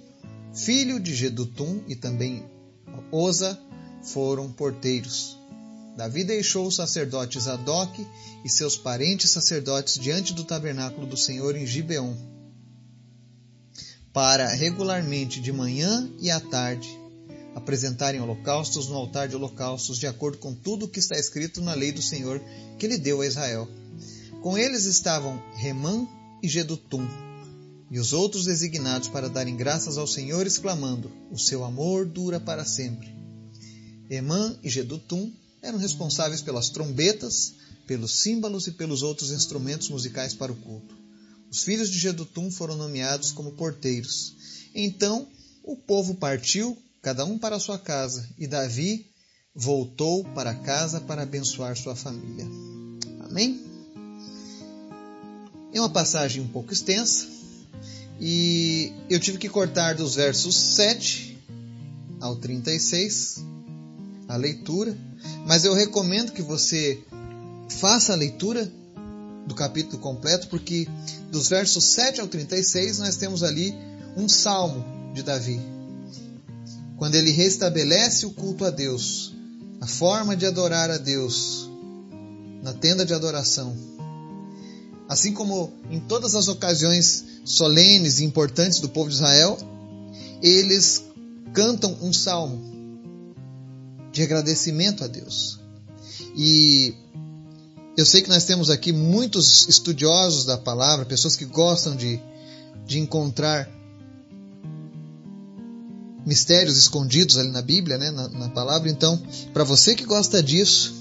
filho 0.54 0.99
de 0.99 1.14
Gedutum, 1.14 1.83
e 1.87 1.94
também 1.94 2.44
Oza, 3.12 3.59
foram 4.02 4.50
porteiros. 4.50 5.38
Davi 5.96 6.24
deixou 6.24 6.66
o 6.66 6.72
sacerdote 6.72 7.40
Zadok 7.40 8.06
e 8.44 8.48
seus 8.48 8.76
parentes 8.76 9.30
sacerdotes 9.30 9.98
diante 9.98 10.32
do 10.32 10.44
tabernáculo 10.44 11.06
do 11.06 11.16
Senhor 11.16 11.54
em 11.54 11.66
Gibeon, 11.66 12.14
para 14.12 14.48
regularmente 14.48 15.40
de 15.40 15.52
manhã 15.52 16.10
e 16.20 16.30
à 16.30 16.40
tarde 16.40 16.88
apresentarem 17.54 18.20
holocaustos 18.20 18.88
no 18.88 18.96
altar 18.96 19.28
de 19.28 19.36
holocaustos, 19.36 19.98
de 19.98 20.08
acordo 20.08 20.38
com 20.38 20.52
tudo 20.52 20.86
o 20.86 20.88
que 20.88 20.98
está 20.98 21.16
escrito 21.16 21.62
na 21.62 21.74
lei 21.74 21.92
do 21.92 22.02
Senhor 22.02 22.40
que 22.78 22.84
ele 22.84 22.98
deu 22.98 23.20
a 23.20 23.26
Israel. 23.26 23.68
Com 24.42 24.58
eles 24.58 24.84
estavam 24.84 25.40
Remã 25.54 26.06
e 26.42 26.48
Gedutum, 26.48 27.06
e 27.90 27.98
os 28.00 28.12
outros 28.12 28.46
designados 28.46 29.08
para 29.08 29.28
darem 29.28 29.56
graças 29.56 29.96
ao 29.96 30.06
Senhor, 30.06 30.46
exclamando: 30.46 31.10
O 31.30 31.38
seu 31.38 31.64
amor 31.64 32.04
dura 32.04 32.40
para 32.40 32.64
sempre. 32.64 33.14
Emã 34.10 34.58
e 34.62 34.68
Gedutum 34.68 35.32
eram 35.64 35.78
responsáveis 35.78 36.42
pelas 36.42 36.68
trombetas, 36.68 37.54
pelos 37.87 38.21
símbolos 38.21 38.66
e 38.66 38.73
pelos 38.73 39.02
outros 39.02 39.30
instrumentos 39.30 39.88
musicais 39.88 40.35
para 40.35 40.52
o 40.52 40.56
culto. 40.56 40.94
Os 41.50 41.62
filhos 41.62 41.90
de 41.90 41.99
Gedutum 41.99 42.50
foram 42.50 42.76
nomeados 42.76 43.33
como 43.33 43.52
porteiros. 43.52 44.35
Então 44.75 45.26
o 45.62 45.75
povo 45.75 46.14
partiu, 46.14 46.76
cada 47.00 47.25
um 47.25 47.38
para 47.38 47.59
sua 47.59 47.78
casa, 47.78 48.28
e 48.38 48.47
Davi 48.47 49.06
voltou 49.54 50.23
para 50.35 50.54
casa 50.54 51.00
para 51.00 51.23
abençoar 51.23 51.76
sua 51.76 51.97
família. 51.97 52.47
Amém? 53.21 53.61
É 55.73 55.80
uma 55.80 55.90
passagem 55.90 56.42
um 56.42 56.49
pouco 56.49 56.73
extensa 56.73 57.26
e 58.21 58.92
eu 59.09 59.18
tive 59.18 59.38
que 59.38 59.49
cortar 59.49 59.94
dos 59.94 60.14
versos 60.14 60.56
7 60.56 61.38
ao 62.21 62.37
36 62.37 63.42
a 64.28 64.37
leitura, 64.37 64.97
mas 65.47 65.64
eu 65.64 65.75
recomendo 65.75 66.33
que 66.33 66.43
você 66.43 67.02
faça 67.69 68.12
a 68.12 68.16
leitura 68.16 68.71
do 69.47 69.54
capítulo 69.54 69.99
completo, 69.99 70.49
porque 70.49 70.88
dos 71.31 71.49
versos 71.49 71.85
7 71.85 72.21
ao 72.21 72.28
36 72.28 72.99
nós 72.99 73.16
temos 73.16 73.43
ali 73.43 73.75
um 74.16 74.28
salmo 74.28 74.85
de 75.12 75.23
Davi. 75.23 75.61
Quando 76.97 77.14
ele 77.14 77.31
restabelece 77.31 78.25
o 78.25 78.31
culto 78.31 78.64
a 78.64 78.71
Deus, 78.71 79.35
a 79.81 79.87
forma 79.87 80.37
de 80.37 80.47
adorar 80.47 80.90
a 80.90 80.97
Deus 80.97 81.69
na 82.62 82.73
tenda 82.73 83.04
de 83.04 83.12
adoração. 83.12 83.76
Assim 85.07 85.35
como 85.35 85.73
em 85.90 86.00
todas 86.00 86.35
as 86.35 86.49
ocasiões 86.49 87.25
solenes 87.45 88.21
e 88.21 88.25
importantes 88.25 88.81
do 88.81 88.88
povo 88.88 89.11
de 89.11 89.16
Israel, 89.16 89.59
eles 90.43 91.04
cantam 91.52 91.99
um 92.00 92.12
salmo 92.12 92.74
de 94.14 94.23
agradecimento 94.23 95.02
a 95.02 95.09
Deus. 95.09 95.59
E 96.37 96.94
eu 97.97 98.06
sei 98.06 98.23
que 98.23 98.28
nós 98.28 98.44
temos 98.44 98.71
aqui 98.71 98.92
muitos 98.92 99.68
estudiosos 99.68 100.44
da 100.44 100.56
palavra, 100.56 101.04
pessoas 101.04 101.35
que 101.35 101.44
gostam 101.44 101.97
de, 101.97 102.21
de 102.87 103.00
encontrar 103.00 103.68
mistérios 106.25 106.78
escondidos 106.78 107.37
ali 107.37 107.50
na 107.50 107.61
Bíblia, 107.61 107.99
né, 107.99 108.12
na, 108.12 108.28
na 108.28 108.49
palavra. 108.49 108.88
Então, 108.88 109.21
para 109.52 109.64
você 109.64 109.97
que 109.97 110.04
gosta 110.04 110.40
disso, 110.40 110.94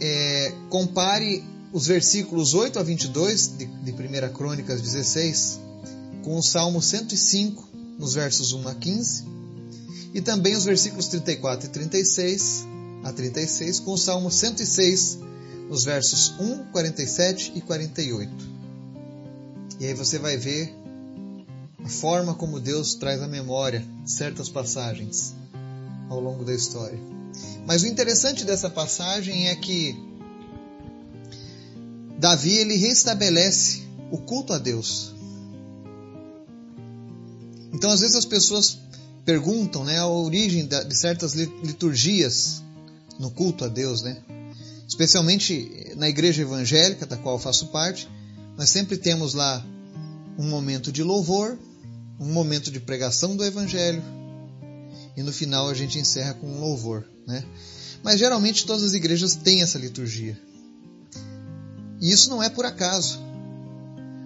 é, 0.00 0.52
compare 0.68 1.44
os 1.72 1.86
versículos 1.86 2.54
8 2.54 2.76
a 2.80 2.82
22 2.82 3.56
de, 3.56 3.66
de 3.66 3.92
1 3.92 4.32
Crônicas 4.32 4.82
16 4.82 5.60
com 6.24 6.36
o 6.36 6.42
Salmo 6.42 6.82
105, 6.82 7.68
nos 8.00 8.14
versos 8.14 8.52
1 8.52 8.66
a 8.66 8.74
15, 8.74 9.39
e 10.12 10.20
também 10.20 10.56
os 10.56 10.64
versículos 10.64 11.06
34 11.08 11.68
e 11.68 11.70
36 11.70 12.66
a 13.04 13.12
36, 13.12 13.80
com 13.80 13.92
o 13.92 13.98
Salmo 13.98 14.30
106, 14.30 15.18
os 15.70 15.84
versos 15.84 16.34
1, 16.38 16.64
47 16.72 17.52
e 17.54 17.60
48. 17.60 18.32
E 19.78 19.86
aí 19.86 19.94
você 19.94 20.18
vai 20.18 20.36
ver 20.36 20.74
a 21.82 21.88
forma 21.88 22.34
como 22.34 22.60
Deus 22.60 22.94
traz 22.94 23.22
à 23.22 23.28
memória 23.28 23.86
certas 24.04 24.48
passagens 24.48 25.34
ao 26.08 26.20
longo 26.20 26.44
da 26.44 26.54
história. 26.54 26.98
Mas 27.66 27.82
o 27.82 27.86
interessante 27.86 28.44
dessa 28.44 28.68
passagem 28.68 29.48
é 29.48 29.54
que 29.54 29.96
Davi 32.18 32.58
ele 32.58 32.76
restabelece 32.76 33.82
o 34.10 34.18
culto 34.18 34.52
a 34.52 34.58
Deus. 34.58 35.14
Então 37.72 37.90
às 37.90 38.00
vezes 38.00 38.16
as 38.16 38.26
pessoas 38.26 38.78
perguntam 39.24 39.84
né, 39.84 39.98
a 39.98 40.06
origem 40.06 40.66
de 40.66 40.96
certas 40.96 41.34
liturgias 41.34 42.62
no 43.18 43.30
culto 43.30 43.64
a 43.64 43.68
Deus, 43.68 44.02
né? 44.02 44.16
Especialmente 44.88 45.92
na 45.96 46.08
igreja 46.08 46.42
evangélica, 46.42 47.06
da 47.06 47.16
qual 47.16 47.36
eu 47.36 47.38
faço 47.38 47.66
parte, 47.68 48.08
nós 48.56 48.70
sempre 48.70 48.96
temos 48.96 49.34
lá 49.34 49.64
um 50.38 50.48
momento 50.48 50.90
de 50.90 51.02
louvor, 51.02 51.58
um 52.18 52.32
momento 52.32 52.70
de 52.70 52.80
pregação 52.80 53.36
do 53.36 53.44
evangelho 53.44 54.02
e 55.16 55.22
no 55.22 55.32
final 55.32 55.68
a 55.68 55.74
gente 55.74 55.98
encerra 55.98 56.34
com 56.34 56.46
um 56.46 56.60
louvor, 56.60 57.06
né? 57.26 57.44
Mas 58.02 58.18
geralmente 58.18 58.64
todas 58.64 58.82
as 58.82 58.94
igrejas 58.94 59.34
têm 59.34 59.62
essa 59.62 59.78
liturgia. 59.78 60.40
E 62.00 62.10
isso 62.10 62.30
não 62.30 62.42
é 62.42 62.48
por 62.48 62.64
acaso. 62.64 63.20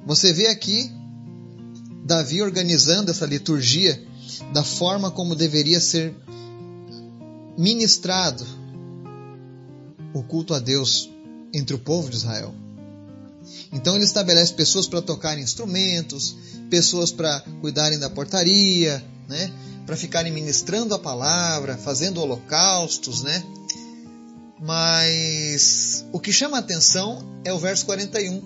Você 0.06 0.32
vê 0.32 0.46
aqui 0.46 0.92
Davi 2.04 2.42
organizando 2.42 3.10
essa 3.10 3.26
liturgia 3.26 4.00
da 4.52 4.62
forma 4.62 5.10
como 5.10 5.34
deveria 5.34 5.80
ser 5.80 6.14
ministrado 7.56 8.44
o 10.12 10.22
culto 10.22 10.54
a 10.54 10.58
Deus 10.58 11.10
entre 11.52 11.74
o 11.74 11.78
povo 11.78 12.08
de 12.10 12.16
Israel. 12.16 12.54
Então 13.72 13.94
ele 13.94 14.04
estabelece 14.04 14.54
pessoas 14.54 14.86
para 14.86 15.02
tocarem 15.02 15.42
instrumentos, 15.42 16.36
pessoas 16.70 17.12
para 17.12 17.40
cuidarem 17.60 17.98
da 17.98 18.08
portaria, 18.08 19.04
né? 19.28 19.52
para 19.86 19.96
ficarem 19.96 20.32
ministrando 20.32 20.94
a 20.94 20.98
palavra, 20.98 21.76
fazendo 21.76 22.20
holocaustos, 22.20 23.22
né? 23.22 23.44
Mas 24.60 26.04
o 26.10 26.18
que 26.18 26.32
chama 26.32 26.56
a 26.56 26.60
atenção 26.60 27.22
é 27.44 27.52
o 27.52 27.58
verso 27.58 27.84
41. 27.84 28.42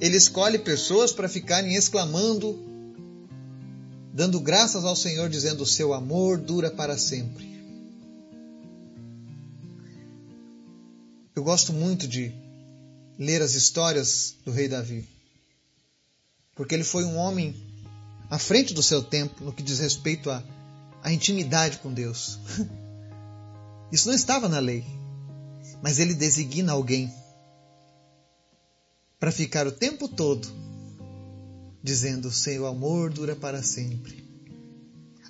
Ele 0.00 0.16
escolhe 0.16 0.58
pessoas 0.58 1.12
para 1.12 1.28
ficarem 1.28 1.74
exclamando, 1.74 2.58
dando 4.12 4.38
graças 4.38 4.84
ao 4.84 4.94
Senhor, 4.94 5.28
dizendo: 5.28 5.62
O 5.62 5.66
seu 5.66 5.94
amor 5.94 6.38
dura 6.38 6.70
para 6.70 6.98
sempre. 6.98 7.50
Eu 11.34 11.42
gosto 11.42 11.72
muito 11.72 12.06
de 12.06 12.32
ler 13.18 13.40
as 13.40 13.54
histórias 13.54 14.34
do 14.44 14.52
rei 14.52 14.68
Davi, 14.68 15.08
porque 16.54 16.74
ele 16.74 16.84
foi 16.84 17.04
um 17.04 17.16
homem 17.16 17.56
à 18.28 18.38
frente 18.38 18.74
do 18.74 18.82
seu 18.82 19.02
tempo 19.02 19.42
no 19.42 19.52
que 19.52 19.62
diz 19.62 19.78
respeito 19.78 20.30
à, 20.30 20.42
à 21.02 21.12
intimidade 21.12 21.78
com 21.78 21.92
Deus. 21.92 22.38
Isso 23.90 24.08
não 24.08 24.14
estava 24.14 24.48
na 24.48 24.58
lei, 24.58 24.84
mas 25.82 25.98
ele 25.98 26.14
designa 26.14 26.72
alguém 26.72 27.12
para 29.18 29.32
ficar 29.32 29.66
o 29.66 29.72
tempo 29.72 30.08
todo 30.08 30.71
dizendo: 31.82 32.30
Seu 32.30 32.66
amor 32.66 33.12
dura 33.12 33.34
para 33.34 33.62
sempre. 33.62 34.24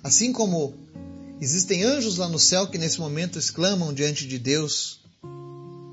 Assim 0.03 0.31
como 0.31 0.73
existem 1.39 1.83
anjos 1.83 2.17
lá 2.17 2.27
no 2.27 2.39
céu 2.39 2.67
que 2.67 2.77
nesse 2.77 2.99
momento 2.99 3.39
exclamam 3.39 3.93
diante 3.93 4.27
de 4.27 4.37
Deus: 4.37 5.01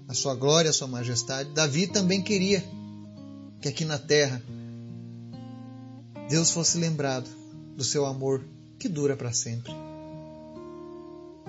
a 0.09 0.15
sua 0.15 0.35
glória, 0.35 0.71
a 0.71 0.75
sua 0.75 0.89
majestade. 0.89 1.53
Davi 1.53 1.87
também 1.87 2.21
queria 2.23 2.65
que 3.61 3.69
aqui 3.69 3.85
na 3.85 3.99
terra 3.99 4.43
Deus 6.29 6.51
fosse 6.51 6.79
lembrado 6.79 7.29
do 7.77 7.85
seu 7.85 8.05
amor 8.05 8.45
que 8.79 8.89
dura 8.89 9.17
para 9.17 9.33
sempre. 9.33 9.73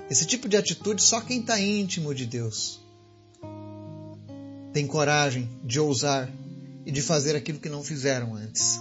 Esse 0.10 0.25
tipo 0.25 0.50
de 0.50 0.58
atitude 0.58 1.01
só 1.01 1.22
quem 1.22 1.39
está 1.39 1.60
íntimo 1.60 2.13
de 2.13 2.25
Deus 2.25 2.82
tem 4.74 4.88
coragem 4.88 5.50
de 5.63 5.80
ousar 5.80 6.32
e 6.86 6.91
de 6.91 7.01
fazer 7.01 7.36
aquilo 7.36 7.60
que 7.60 7.70
não 7.70 7.84
fizeram 7.84 8.36
antes. 8.36 8.80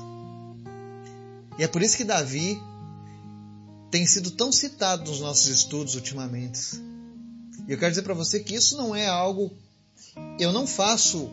E 1.59 1.64
é 1.64 1.69
por 1.69 1.83
isso 1.83 1.97
que 1.97 2.04
Davi 2.04 2.61
tem 3.90 4.07
sido 4.07 4.30
tão 4.30 4.52
citado 4.52 5.11
nos 5.11 5.21
nossos 5.21 5.47
estudos 5.49 5.95
ultimamente. 5.95 6.80
E 7.66 7.73
eu 7.73 7.78
quero 7.78 7.90
dizer 7.90 8.02
para 8.02 8.14
você 8.14 8.40
que 8.40 8.54
isso 8.54 8.76
não 8.76 8.95
é 8.95 9.07
algo. 9.07 9.52
Eu 10.38 10.52
não 10.52 10.66
faço 10.66 11.30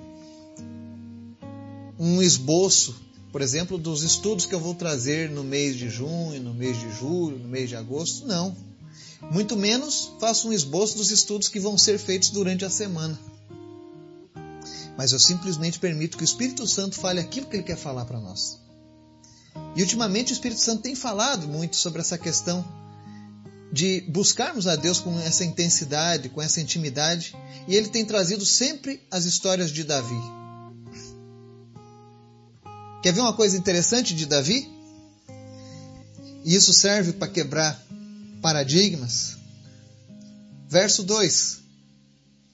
um 1.99 2.21
esboço, 2.21 2.95
por 3.31 3.41
exemplo, 3.41 3.77
dos 3.77 4.03
estudos 4.03 4.45
que 4.45 4.53
eu 4.53 4.59
vou 4.59 4.75
trazer 4.75 5.29
no 5.29 5.43
mês 5.43 5.75
de 5.75 5.89
junho, 5.89 6.41
no 6.41 6.53
mês 6.53 6.79
de 6.79 6.91
julho, 6.91 7.37
no 7.39 7.47
mês 7.47 7.69
de 7.69 7.75
agosto. 7.75 8.25
Não. 8.25 8.55
Muito 9.31 9.55
menos 9.55 10.11
faço 10.19 10.47
um 10.47 10.53
esboço 10.53 10.97
dos 10.97 11.11
estudos 11.11 11.47
que 11.47 11.59
vão 11.59 11.77
ser 11.77 11.97
feitos 11.97 12.29
durante 12.29 12.65
a 12.65 12.69
semana. 12.69 13.17
Mas 14.97 15.11
eu 15.11 15.19
simplesmente 15.19 15.79
permito 15.79 16.17
que 16.17 16.23
o 16.23 16.25
Espírito 16.25 16.65
Santo 16.67 16.95
fale 16.95 17.19
aquilo 17.19 17.47
que 17.47 17.55
ele 17.55 17.63
quer 17.63 17.77
falar 17.77 18.05
para 18.05 18.19
nós. 18.19 18.59
E 19.75 19.81
ultimamente 19.81 20.31
o 20.31 20.33
Espírito 20.33 20.61
Santo 20.61 20.81
tem 20.81 20.95
falado 20.95 21.47
muito 21.47 21.75
sobre 21.75 22.01
essa 22.01 22.17
questão 22.17 22.65
de 23.71 24.01
buscarmos 24.07 24.65
a 24.65 24.75
Deus 24.75 24.99
com 24.99 25.19
essa 25.19 25.43
intensidade, 25.43 26.29
com 26.29 26.41
essa 26.41 26.61
intimidade, 26.61 27.35
e 27.67 27.75
ele 27.75 27.89
tem 27.89 28.05
trazido 28.05 28.45
sempre 28.45 29.01
as 29.11 29.25
histórias 29.25 29.71
de 29.71 29.83
Davi. 29.83 30.19
Quer 33.03 33.13
ver 33.13 33.21
uma 33.21 33.33
coisa 33.33 33.57
interessante 33.57 34.15
de 34.15 34.25
Davi? 34.25 34.67
E 36.43 36.55
isso 36.55 36.73
serve 36.73 37.13
para 37.13 37.27
quebrar 37.27 37.79
paradigmas. 38.41 39.37
Verso 40.67 41.03
2: 41.03 41.59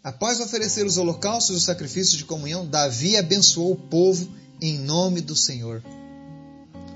Após 0.04 0.40
oferecer 0.40 0.86
os 0.86 0.98
holocaustos 0.98 1.56
e 1.56 1.58
os 1.58 1.64
sacrifícios 1.64 2.18
de 2.18 2.26
comunhão, 2.26 2.68
Davi 2.68 3.16
abençoou 3.16 3.72
o 3.72 3.78
povo 3.78 4.30
em 4.60 4.78
nome 4.80 5.22
do 5.22 5.36
Senhor. 5.36 5.82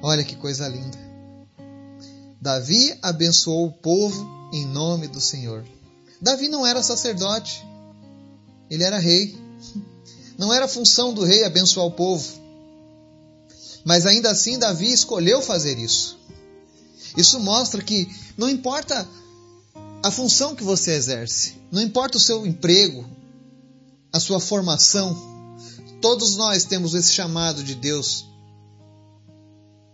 Olha 0.02 0.24
que 0.24 0.36
coisa 0.36 0.68
linda. 0.68 0.98
Davi 2.42 2.98
abençoou 3.02 3.68
o 3.68 3.72
povo 3.72 4.50
em 4.54 4.66
nome 4.66 5.08
do 5.08 5.20
Senhor. 5.20 5.66
Davi 6.22 6.48
não 6.48 6.66
era 6.66 6.82
sacerdote, 6.84 7.66
ele 8.70 8.84
era 8.84 9.00
rei. 9.00 9.38
Não 10.38 10.54
era 10.54 10.68
função 10.68 11.14
do 11.14 11.24
rei 11.24 11.44
abençoar 11.44 11.88
o 11.88 11.92
povo. 11.92 12.26
Mas 13.84 14.06
ainda 14.06 14.30
assim, 14.30 14.60
Davi 14.60 14.92
escolheu 14.92 15.42
fazer 15.42 15.80
isso. 15.80 16.18
Isso 17.16 17.40
mostra 17.40 17.82
que 17.82 18.08
não 18.38 18.48
importa 18.50 19.08
a 20.04 20.12
função 20.12 20.56
que 20.56 20.64
você 20.64 20.92
exerce, 20.92 21.56
não 21.72 21.82
importa 21.82 22.18
o 22.18 22.22
seu 22.22 22.46
emprego, 22.46 23.04
a 24.14 24.20
sua 24.20 24.40
formação, 24.40 25.18
todos 26.00 26.36
nós 26.36 26.66
temos 26.66 26.94
esse 26.94 27.14
chamado 27.14 27.64
de 27.64 27.74
Deus 27.74 28.26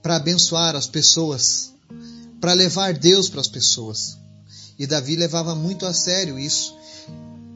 para 0.04 0.18
abençoar 0.18 0.76
as 0.76 0.86
pessoas, 0.86 1.74
para 2.42 2.52
levar 2.52 2.94
Deus 2.94 3.30
para 3.30 3.40
as 3.40 3.48
pessoas. 3.48 4.18
E 4.78 4.86
Davi 4.86 5.16
levava 5.16 5.56
muito 5.56 5.86
a 5.86 5.94
sério 5.94 6.38
isso. 6.38 6.76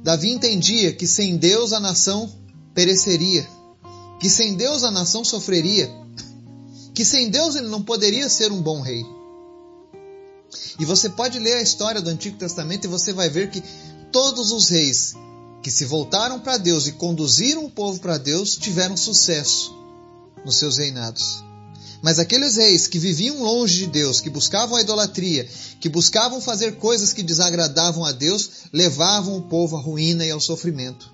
Davi 0.01 0.31
entendia 0.31 0.93
que 0.93 1.05
sem 1.05 1.35
Deus 1.35 1.73
a 1.73 1.79
nação 1.79 2.33
pereceria, 2.73 3.45
que 4.17 4.29
sem 4.29 4.55
Deus 4.55 4.83
a 4.83 4.89
nação 4.89 5.25
sofreria, 5.25 5.91
que 6.93 7.03
sem 7.03 7.29
Deus 7.29 7.55
ele 7.55 7.67
não 7.67 7.83
poderia 7.83 8.29
ser 8.29 8.49
um 8.49 8.61
bom 8.61 8.81
rei. 8.81 9.03
E 10.79 10.85
você 10.85 11.09
pode 11.09 11.37
ler 11.37 11.55
a 11.55 11.61
história 11.61 12.01
do 12.01 12.09
Antigo 12.09 12.37
Testamento 12.37 12.85
e 12.85 12.87
você 12.87 13.11
vai 13.11 13.29
ver 13.29 13.49
que 13.49 13.61
todos 14.11 14.51
os 14.51 14.69
reis 14.69 15.15
que 15.61 15.69
se 15.69 15.83
voltaram 15.83 16.39
para 16.39 16.57
Deus 16.57 16.87
e 16.87 16.93
conduziram 16.93 17.65
o 17.65 17.69
povo 17.69 17.99
para 17.99 18.17
Deus 18.17 18.55
tiveram 18.55 18.95
sucesso 18.95 19.75
nos 20.45 20.55
seus 20.55 20.77
reinados. 20.77 21.46
Mas 22.01 22.19
aqueles 22.19 22.55
reis 22.55 22.87
que 22.87 22.99
viviam 22.99 23.41
longe 23.41 23.79
de 23.79 23.87
Deus, 23.87 24.21
que 24.21 24.29
buscavam 24.29 24.75
a 24.75 24.81
idolatria, 24.81 25.47
que 25.79 25.89
buscavam 25.89 26.39
fazer 26.39 26.77
coisas 26.77 27.11
que 27.11 27.23
desagradavam 27.23 28.05
a 28.05 28.11
Deus, 28.11 28.49
levavam 28.71 29.37
o 29.37 29.41
povo 29.41 29.77
à 29.77 29.81
ruína 29.81 30.25
e 30.25 30.31
ao 30.31 30.39
sofrimento. 30.39 31.11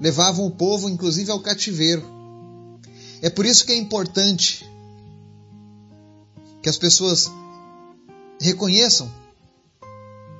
Levavam 0.00 0.46
o 0.46 0.50
povo, 0.50 0.88
inclusive, 0.88 1.30
ao 1.30 1.40
cativeiro. 1.40 2.04
É 3.20 3.30
por 3.30 3.46
isso 3.46 3.64
que 3.64 3.72
é 3.72 3.76
importante 3.76 4.64
que 6.62 6.68
as 6.68 6.78
pessoas 6.78 7.30
reconheçam 8.40 9.10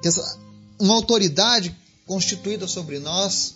que 0.00 0.08
essa, 0.08 0.38
uma 0.78 0.94
autoridade 0.94 1.74
constituída 2.06 2.68
sobre 2.68 2.98
nós, 2.98 3.53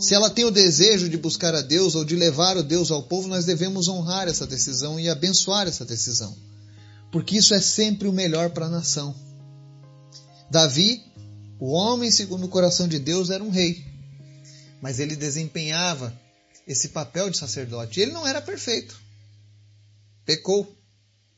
se 0.00 0.14
ela 0.14 0.30
tem 0.30 0.44
o 0.44 0.50
desejo 0.50 1.08
de 1.08 1.16
buscar 1.16 1.54
a 1.54 1.60
Deus 1.60 1.94
ou 1.94 2.04
de 2.04 2.16
levar 2.16 2.56
o 2.56 2.62
Deus 2.62 2.90
ao 2.90 3.02
povo, 3.02 3.28
nós 3.28 3.44
devemos 3.44 3.86
honrar 3.86 4.28
essa 4.28 4.46
decisão 4.46 4.98
e 4.98 5.08
abençoar 5.08 5.68
essa 5.68 5.84
decisão, 5.84 6.36
porque 7.12 7.36
isso 7.36 7.54
é 7.54 7.60
sempre 7.60 8.08
o 8.08 8.12
melhor 8.12 8.50
para 8.50 8.66
a 8.66 8.70
nação. 8.70 9.14
Davi, 10.50 11.02
o 11.60 11.70
homem 11.70 12.10
segundo 12.10 12.46
o 12.46 12.48
coração 12.48 12.88
de 12.88 12.98
Deus, 12.98 13.28
era 13.28 13.44
um 13.44 13.50
rei, 13.50 13.84
mas 14.80 14.98
ele 14.98 15.16
desempenhava 15.16 16.18
esse 16.66 16.88
papel 16.88 17.28
de 17.28 17.36
sacerdote. 17.36 18.00
Ele 18.00 18.12
não 18.12 18.26
era 18.26 18.40
perfeito, 18.40 18.98
pecou, 20.24 20.74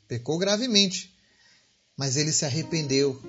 pecou 0.07 0.39
gravemente, 0.39 1.13
mas 1.97 2.17
ele 2.17 2.31
se 2.31 2.45
arrependeu, 2.45 3.21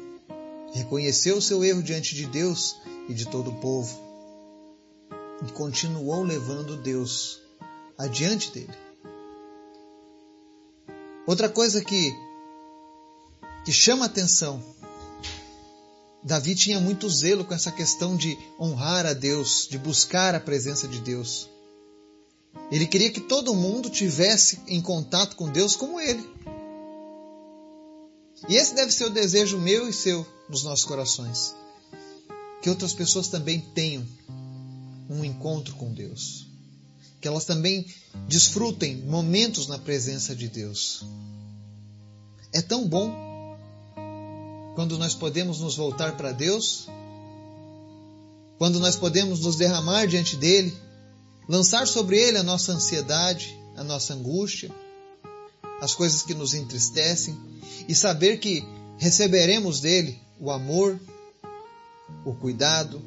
reconheceu 0.74 1.38
o 1.38 1.42
seu 1.42 1.64
erro 1.64 1.82
diante 1.82 2.14
de 2.14 2.28
Deus 2.28 2.76
e 3.10 3.14
de 3.16 3.26
todo 3.26 3.50
o 3.50 3.56
povo 3.56 4.07
e 5.46 5.52
continuou 5.52 6.24
levando 6.24 6.78
Deus 6.78 7.40
adiante 7.98 8.52
dele. 8.52 8.74
Outra 11.26 11.50
coisa 11.50 11.84
que, 11.84 12.16
que 13.66 13.72
chama 13.72 14.06
atenção, 14.06 14.64
Davi 16.24 16.56
tinha 16.56 16.80
muito 16.80 17.10
zelo 17.10 17.46
com 17.46 17.54
essa 17.54 17.72
questão 17.72 18.16
de 18.16 18.38
honrar 18.60 19.06
a 19.06 19.14
Deus, 19.14 19.68
de 19.70 19.78
buscar 19.78 20.34
a 20.36 20.40
presença 20.40 20.88
de 20.88 21.00
Deus. 21.00 21.50
Ele 22.72 22.88
queria 22.88 23.12
que 23.12 23.22
todo 23.22 23.54
mundo 23.54 23.90
tivesse 23.90 24.60
em 24.68 24.82
contato 24.82 25.36
com 25.36 25.50
Deus 25.50 25.76
como 25.76 26.00
ele. 26.00 26.28
E 28.48 28.56
esse 28.56 28.74
deve 28.74 28.92
ser 28.92 29.06
o 29.06 29.10
desejo 29.10 29.58
meu 29.58 29.88
e 29.88 29.94
seu 29.94 30.26
nos 30.50 30.64
nossos 30.64 30.86
corações. 30.86 31.56
Que 32.62 32.70
outras 32.70 32.94
pessoas 32.94 33.28
também 33.28 33.60
tenham 33.60 34.06
um 35.10 35.24
encontro 35.24 35.76
com 35.76 35.94
Deus. 35.94 36.48
Que 37.20 37.28
elas 37.28 37.46
também 37.46 37.86
desfrutem 38.28 38.98
momentos 38.98 39.68
na 39.68 39.80
presença 39.80 40.36
de 40.36 40.48
Deus. 40.48 41.04
É 42.54 42.62
tão 42.62 42.88
bom 42.88 43.28
quando 44.76 44.98
nós 44.98 45.16
podemos 45.16 45.60
nos 45.60 45.76
voltar 45.76 46.16
para 46.16 46.32
Deus, 46.32 46.88
quando 48.58 48.80
nós 48.80 48.96
podemos 48.96 49.40
nos 49.40 49.56
derramar 49.56 50.06
diante 50.06 50.36
dele, 50.36 50.76
lançar 51.50 51.88
sobre 51.88 52.18
ele 52.18 52.38
a 52.38 52.44
nossa 52.44 52.74
ansiedade, 52.74 53.58
a 53.76 53.84
nossa 53.84 54.14
angústia, 54.14 54.72
as 55.82 55.94
coisas 55.94 56.22
que 56.22 56.34
nos 56.34 56.54
entristecem 56.54 57.38
e 57.88 57.96
saber 57.96 58.38
que 58.38 58.64
receberemos 58.98 59.80
dele 59.80 60.20
o 60.40 60.52
amor, 60.52 61.00
o 62.26 62.34
cuidado, 62.34 63.02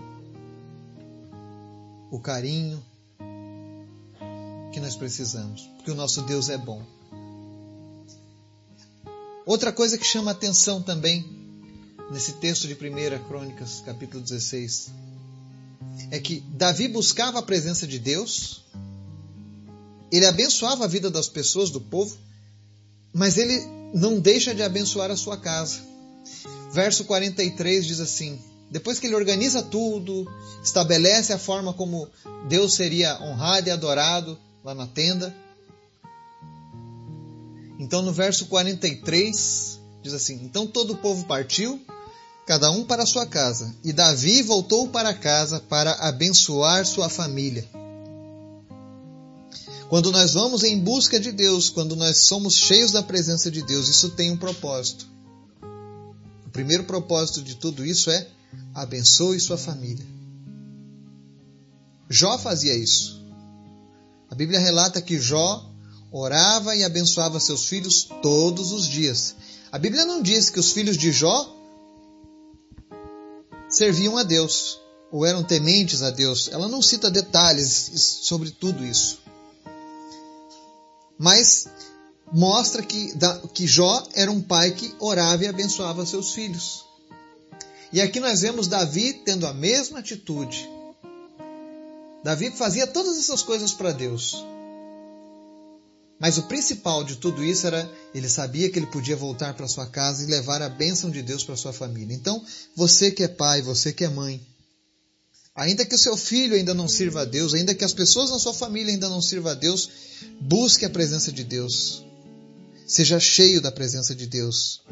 o 2.11 2.19
carinho 2.19 2.83
que 4.73 4.81
nós 4.81 4.97
precisamos, 4.97 5.69
porque 5.77 5.91
o 5.91 5.95
nosso 5.95 6.23
Deus 6.23 6.49
é 6.49 6.59
bom. 6.59 6.83
Outra 9.47 9.73
coisa 9.73 9.99
que 9.99 10.07
chama 10.07 10.31
atenção 10.31 10.83
também 10.83 11.25
nesse 12.11 12.35
texto 12.35 12.67
de 12.67 12.75
1 12.75 13.27
Crônicas, 13.27 13.83
capítulo 13.85 14.23
16, 14.23 14.91
é 16.11 16.19
que 16.19 16.41
Davi 16.41 16.89
buscava 16.89 17.39
a 17.39 17.43
presença 17.43 17.87
de 17.87 17.99
Deus, 17.99 18.65
ele 20.11 20.27
abençoava 20.27 20.85
a 20.85 20.89
vida 20.89 21.11
das 21.11 21.29
pessoas, 21.29 21.71
do 21.71 21.81
povo, 21.81 22.17
mas 23.13 23.39
ele 23.39 23.61
não 23.95 24.21
deixa 24.21 24.55
de 24.55 24.63
abençoar 24.63 25.11
a 25.11 25.17
sua 25.17 25.37
casa. 25.37 25.81
Verso 26.73 27.05
43 27.05 27.87
diz 27.87 28.01
assim: 28.01 28.41
depois 28.71 29.01
que 29.01 29.07
ele 29.07 29.17
organiza 29.17 29.63
tudo, 29.63 30.31
estabelece 30.63 31.33
a 31.33 31.39
forma 31.39 31.73
como 31.73 32.09
Deus 32.49 32.75
seria 32.75 33.21
honrado 33.21 33.69
e 33.69 33.73
adorado 33.73 34.39
lá 34.65 34.75
na 34.75 34.87
tenda. 34.87 35.35
Então 37.81 38.01
no 38.01 38.13
verso 38.13 38.47
43 38.47 39.81
diz 40.03 40.15
assim: 40.15 40.41
Então 40.45 40.67
todo 40.67 40.93
o 40.93 40.97
povo 40.99 41.25
partiu, 41.25 41.81
cada 42.47 42.71
um 42.71 42.85
para 42.85 43.05
sua 43.05 43.27
casa, 43.27 43.75
e 43.83 43.93
Davi 43.93 44.43
voltou 44.43 44.89
para 44.89 45.15
casa 45.15 45.59
para 45.61 45.93
abençoar 45.95 46.87
sua 46.87 47.09
família. 47.09 47.69
Quando 49.89 50.13
nós 50.13 50.35
vamos 50.35 50.63
em 50.63 50.79
busca 50.79 51.19
de 51.19 51.33
Deus, 51.33 51.69
quando 51.69 51.97
nós 51.97 52.19
somos 52.19 52.55
cheios 52.55 52.93
da 52.93 53.03
presença 53.03 53.51
de 53.51 53.61
Deus, 53.63 53.89
isso 53.89 54.11
tem 54.11 54.31
um 54.31 54.37
propósito. 54.37 55.05
Primeiro 56.61 56.85
propósito 56.85 57.41
de 57.41 57.55
tudo 57.55 57.87
isso 57.87 58.11
é 58.11 58.29
abençoe 58.75 59.41
sua 59.41 59.57
família. 59.57 60.05
Jó 62.07 62.37
fazia 62.37 62.75
isso. 62.75 63.25
A 64.31 64.35
Bíblia 64.35 64.61
relata 64.61 65.01
que 65.01 65.19
Jó 65.19 65.67
orava 66.13 66.77
e 66.77 66.85
abençoava 66.85 67.41
seus 67.41 67.65
filhos 67.65 68.07
todos 68.21 68.73
os 68.73 68.87
dias, 68.87 69.35
A 69.73 69.79
Bíblia 69.79 70.05
não 70.05 70.21
diz 70.21 70.51
que 70.51 70.61
os 70.61 70.73
filhos 70.73 70.99
de 70.99 71.11
Jó 71.11 71.51
serviam 73.67 74.19
a 74.19 74.23
Deus 74.23 74.79
ou 75.11 75.25
eram 75.25 75.43
tementes 75.43 76.03
a 76.03 76.11
Deus. 76.11 76.51
Ela 76.53 76.69
não 76.69 76.83
cita 76.83 77.11
detalhes 77.11 77.91
sobre 78.23 78.51
tudo 78.51 78.85
isso. 78.85 79.19
Mas 81.19 81.67
mostra 82.33 82.83
que, 82.83 83.13
que 83.53 83.67
Jó 83.67 84.07
era 84.15 84.31
um 84.31 84.41
pai 84.41 84.71
que 84.73 84.95
orava 84.99 85.45
e 85.45 85.49
abençoava 85.49 86.07
seus 86.07 86.33
filhos. 86.33 86.85
E 87.93 88.01
aqui 88.01 88.21
nós 88.21 88.43
vemos 88.43 88.69
Davi 88.69 89.15
tendo 89.25 89.47
a 89.47 89.53
mesma 89.53 89.99
atitude. 89.99 90.69
Davi 92.23 92.51
fazia 92.51 92.87
todas 92.87 93.19
essas 93.19 93.43
coisas 93.43 93.73
para 93.73 93.93
Deus. 93.93 94.45
Mas 96.21 96.37
o 96.37 96.43
principal 96.43 97.03
de 97.03 97.17
tudo 97.17 97.43
isso 97.43 97.67
era 97.67 97.91
ele 98.15 98.29
sabia 98.29 98.69
que 98.69 98.79
ele 98.79 98.87
podia 98.87 99.17
voltar 99.17 99.55
para 99.55 99.67
sua 99.67 99.87
casa 99.87 100.23
e 100.23 100.27
levar 100.27 100.61
a 100.61 100.69
bênção 100.69 101.11
de 101.11 101.23
Deus 101.23 101.43
para 101.43 101.57
sua 101.57 101.73
família. 101.73 102.15
Então, 102.15 102.45
você 102.77 103.11
que 103.11 103.23
é 103.23 103.29
pai, 103.29 103.63
você 103.63 103.91
que 103.91 104.05
é 104.05 104.09
mãe, 104.09 104.41
ainda 105.57 105.85
que 105.85 105.95
o 105.95 105.99
seu 105.99 106.17
filho 106.19 106.55
ainda 106.55 106.75
não 106.75 106.87
sirva 106.87 107.23
a 107.23 107.25
Deus, 107.25 107.55
ainda 107.55 107.75
que 107.75 107.85
as 107.85 107.95
pessoas 107.95 108.31
na 108.31 108.39
sua 108.39 108.53
família 108.53 108.93
ainda 108.93 109.09
não 109.09 109.23
sirvam 109.23 109.53
a 109.53 109.55
Deus, 109.55 109.89
busque 110.43 110.85
a 110.85 110.91
presença 110.91 111.33
de 111.33 111.43
Deus. 111.43 112.05
Seja 112.91 113.21
cheio 113.21 113.61
da 113.61 113.71
presença 113.71 114.17
de 114.17 114.27
Deus, 114.27 114.83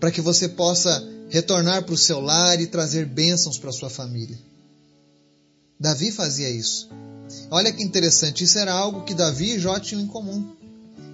para 0.00 0.10
que 0.10 0.22
você 0.22 0.48
possa 0.48 1.06
retornar 1.28 1.84
para 1.84 1.92
o 1.92 1.98
seu 1.98 2.18
lar 2.18 2.58
e 2.62 2.66
trazer 2.66 3.04
bênçãos 3.04 3.58
para 3.58 3.70
sua 3.72 3.90
família. 3.90 4.38
Davi 5.78 6.10
fazia 6.10 6.48
isso. 6.48 6.88
Olha 7.50 7.70
que 7.70 7.82
interessante, 7.82 8.44
isso 8.44 8.58
era 8.58 8.72
algo 8.72 9.04
que 9.04 9.12
Davi 9.12 9.56
e 9.56 9.58
Jó 9.58 9.78
tinham 9.78 10.00
em 10.00 10.06
comum. 10.06 10.56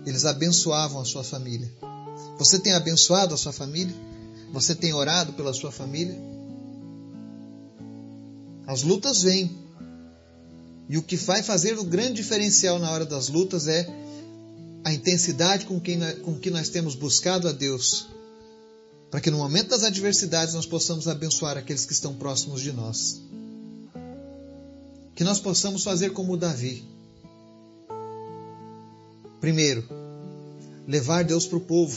Eles 0.07 0.25
abençoavam 0.25 1.01
a 1.03 1.05
sua 1.05 1.25
família. 1.25 1.69
Você 2.39 2.61
tem 2.61 2.73
abençoado 2.73 3.35
a 3.35 3.37
sua 3.37 3.53
família? 3.53 3.97
Você 4.53 4.77
tem 4.77 4.95
orado 4.95 5.33
pela 5.33 5.53
sua 5.53 5.73
família? 5.73 6.17
As 8.65 8.85
lutas 8.85 9.23
vêm. 9.23 9.51
E 10.89 10.97
o 10.97 11.03
que 11.03 11.17
vai 11.17 11.43
fazer 11.43 11.77
o 11.77 11.83
grande 11.83 12.15
diferencial 12.15 12.79
na 12.79 12.93
hora 12.93 13.05
das 13.05 13.27
lutas 13.29 13.67
é 13.67 14.05
a 14.85 14.93
intensidade 14.93 15.65
com 15.65 15.81
que, 15.81 15.97
com 16.23 16.39
que 16.39 16.51
nós 16.51 16.69
temos 16.69 16.95
buscado 16.95 17.49
a 17.49 17.53
Deus. 17.53 18.07
Para 19.11 19.21
que 19.21 19.31
no 19.31 19.39
momento 19.39 19.69
das 19.69 19.83
adversidades 19.83 20.55
nós 20.55 20.67
possamos 20.67 21.09
abençoar 21.09 21.57
aqueles 21.57 21.87
que 21.87 21.93
estão 21.93 22.15
próximos 22.15 22.61
de 22.61 22.73
nós 22.73 23.21
que 25.15 25.25
nós 25.25 25.39
possamos 25.39 25.85
fazer 25.85 26.11
como 26.11 26.37
Davi. 26.37 26.85
Primeiro, 29.41 29.87
levar 30.87 31.25
Deus 31.25 31.47
para 31.47 31.59
o 31.59 31.61
povo, 31.61 31.97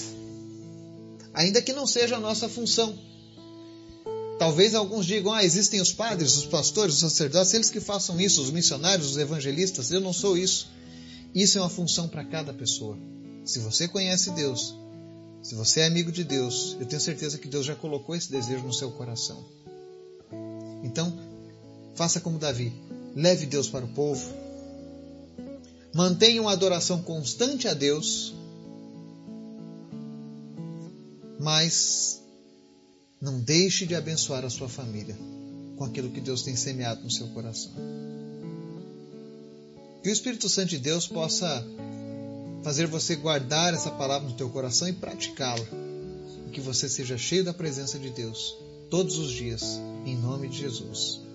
ainda 1.34 1.62
que 1.62 1.74
não 1.74 1.88
seja 1.88 2.18
a 2.18 2.20
nossa 2.20 2.48
função. 2.48 2.98
Talvez 4.38 4.76
alguns 4.76 5.06
digam: 5.06 5.34
ah, 5.34 5.44
existem 5.44 5.82
os 5.82 5.92
padres, 5.92 6.36
os 6.36 6.46
pastores, 6.46 6.96
os 6.96 7.02
sacerdotes, 7.02 7.54
eles 7.54 7.70
que 7.70 7.80
façam 7.80 8.20
isso, 8.22 8.42
os 8.42 8.52
missionários, 8.52 9.12
os 9.12 9.18
evangelistas. 9.18 9.92
Eu 9.92 10.02
não 10.02 10.14
sou 10.14 10.38
isso. 10.38 10.70
Isso 11.34 11.58
é 11.58 11.62
uma 11.62 11.70
função 11.70 12.08
para 12.08 12.26
cada 12.26 12.54
pessoa. 12.54 12.98
Se 13.46 13.60
você 13.60 13.88
conhece 13.88 14.32
Deus, 14.32 14.76
se 15.42 15.56
você 15.56 15.82
é 15.82 15.86
amigo 15.86 16.12
de 16.12 16.24
Deus, 16.24 16.76
eu 16.80 16.86
tenho 16.86 17.02
certeza 17.02 17.38
que 17.38 17.48
Deus 17.48 17.66
já 17.66 17.76
colocou 17.76 18.16
esse 18.16 18.32
desejo 18.32 18.66
no 18.66 18.74
seu 18.74 18.92
coração. 18.92 19.46
Então, 20.84 21.18
faça 21.96 22.20
como 22.20 22.38
Davi 22.38 22.74
leve 23.18 23.48
Deus 23.48 23.68
para 23.68 23.84
o 23.84 23.88
povo, 23.88 24.32
mantenha 25.94 26.40
uma 26.40 26.52
adoração 26.52 27.02
constante 27.02 27.68
a 27.68 27.74
Deus, 27.74 28.34
mas 31.40 32.22
não 33.20 33.40
deixe 33.40 33.88
de 33.88 33.96
abençoar 33.96 34.46
a 34.46 34.50
sua 34.50 34.70
família 34.70 35.18
com 35.78 35.84
aquilo 35.84 36.12
que 36.12 36.22
Deus 36.22 36.44
tem 36.44 36.56
semeado 36.56 37.02
no 37.04 37.10
seu 37.10 37.28
coração. 37.30 37.72
Que 40.02 40.10
o 40.10 40.12
Espírito 40.14 40.48
Santo 40.48 40.70
de 40.70 40.78
Deus 40.78 41.08
possa 41.08 41.66
fazer 42.64 42.88
você 42.88 43.16
guardar 43.16 43.74
essa 43.74 43.92
palavra 43.92 44.28
no 44.28 44.36
teu 44.36 44.50
coração 44.50 44.88
e 44.88 44.94
praticá-la. 44.94 45.66
Que 46.52 46.62
você 46.62 46.90
seja 46.90 47.18
cheio 47.18 47.44
da 47.44 47.54
presença 47.54 48.00
de 48.00 48.10
Deus 48.10 48.56
todos 48.90 49.18
os 49.18 49.32
dias, 49.32 49.80
em 50.06 50.16
nome 50.16 50.48
de 50.48 50.58
Jesus. 50.58 51.27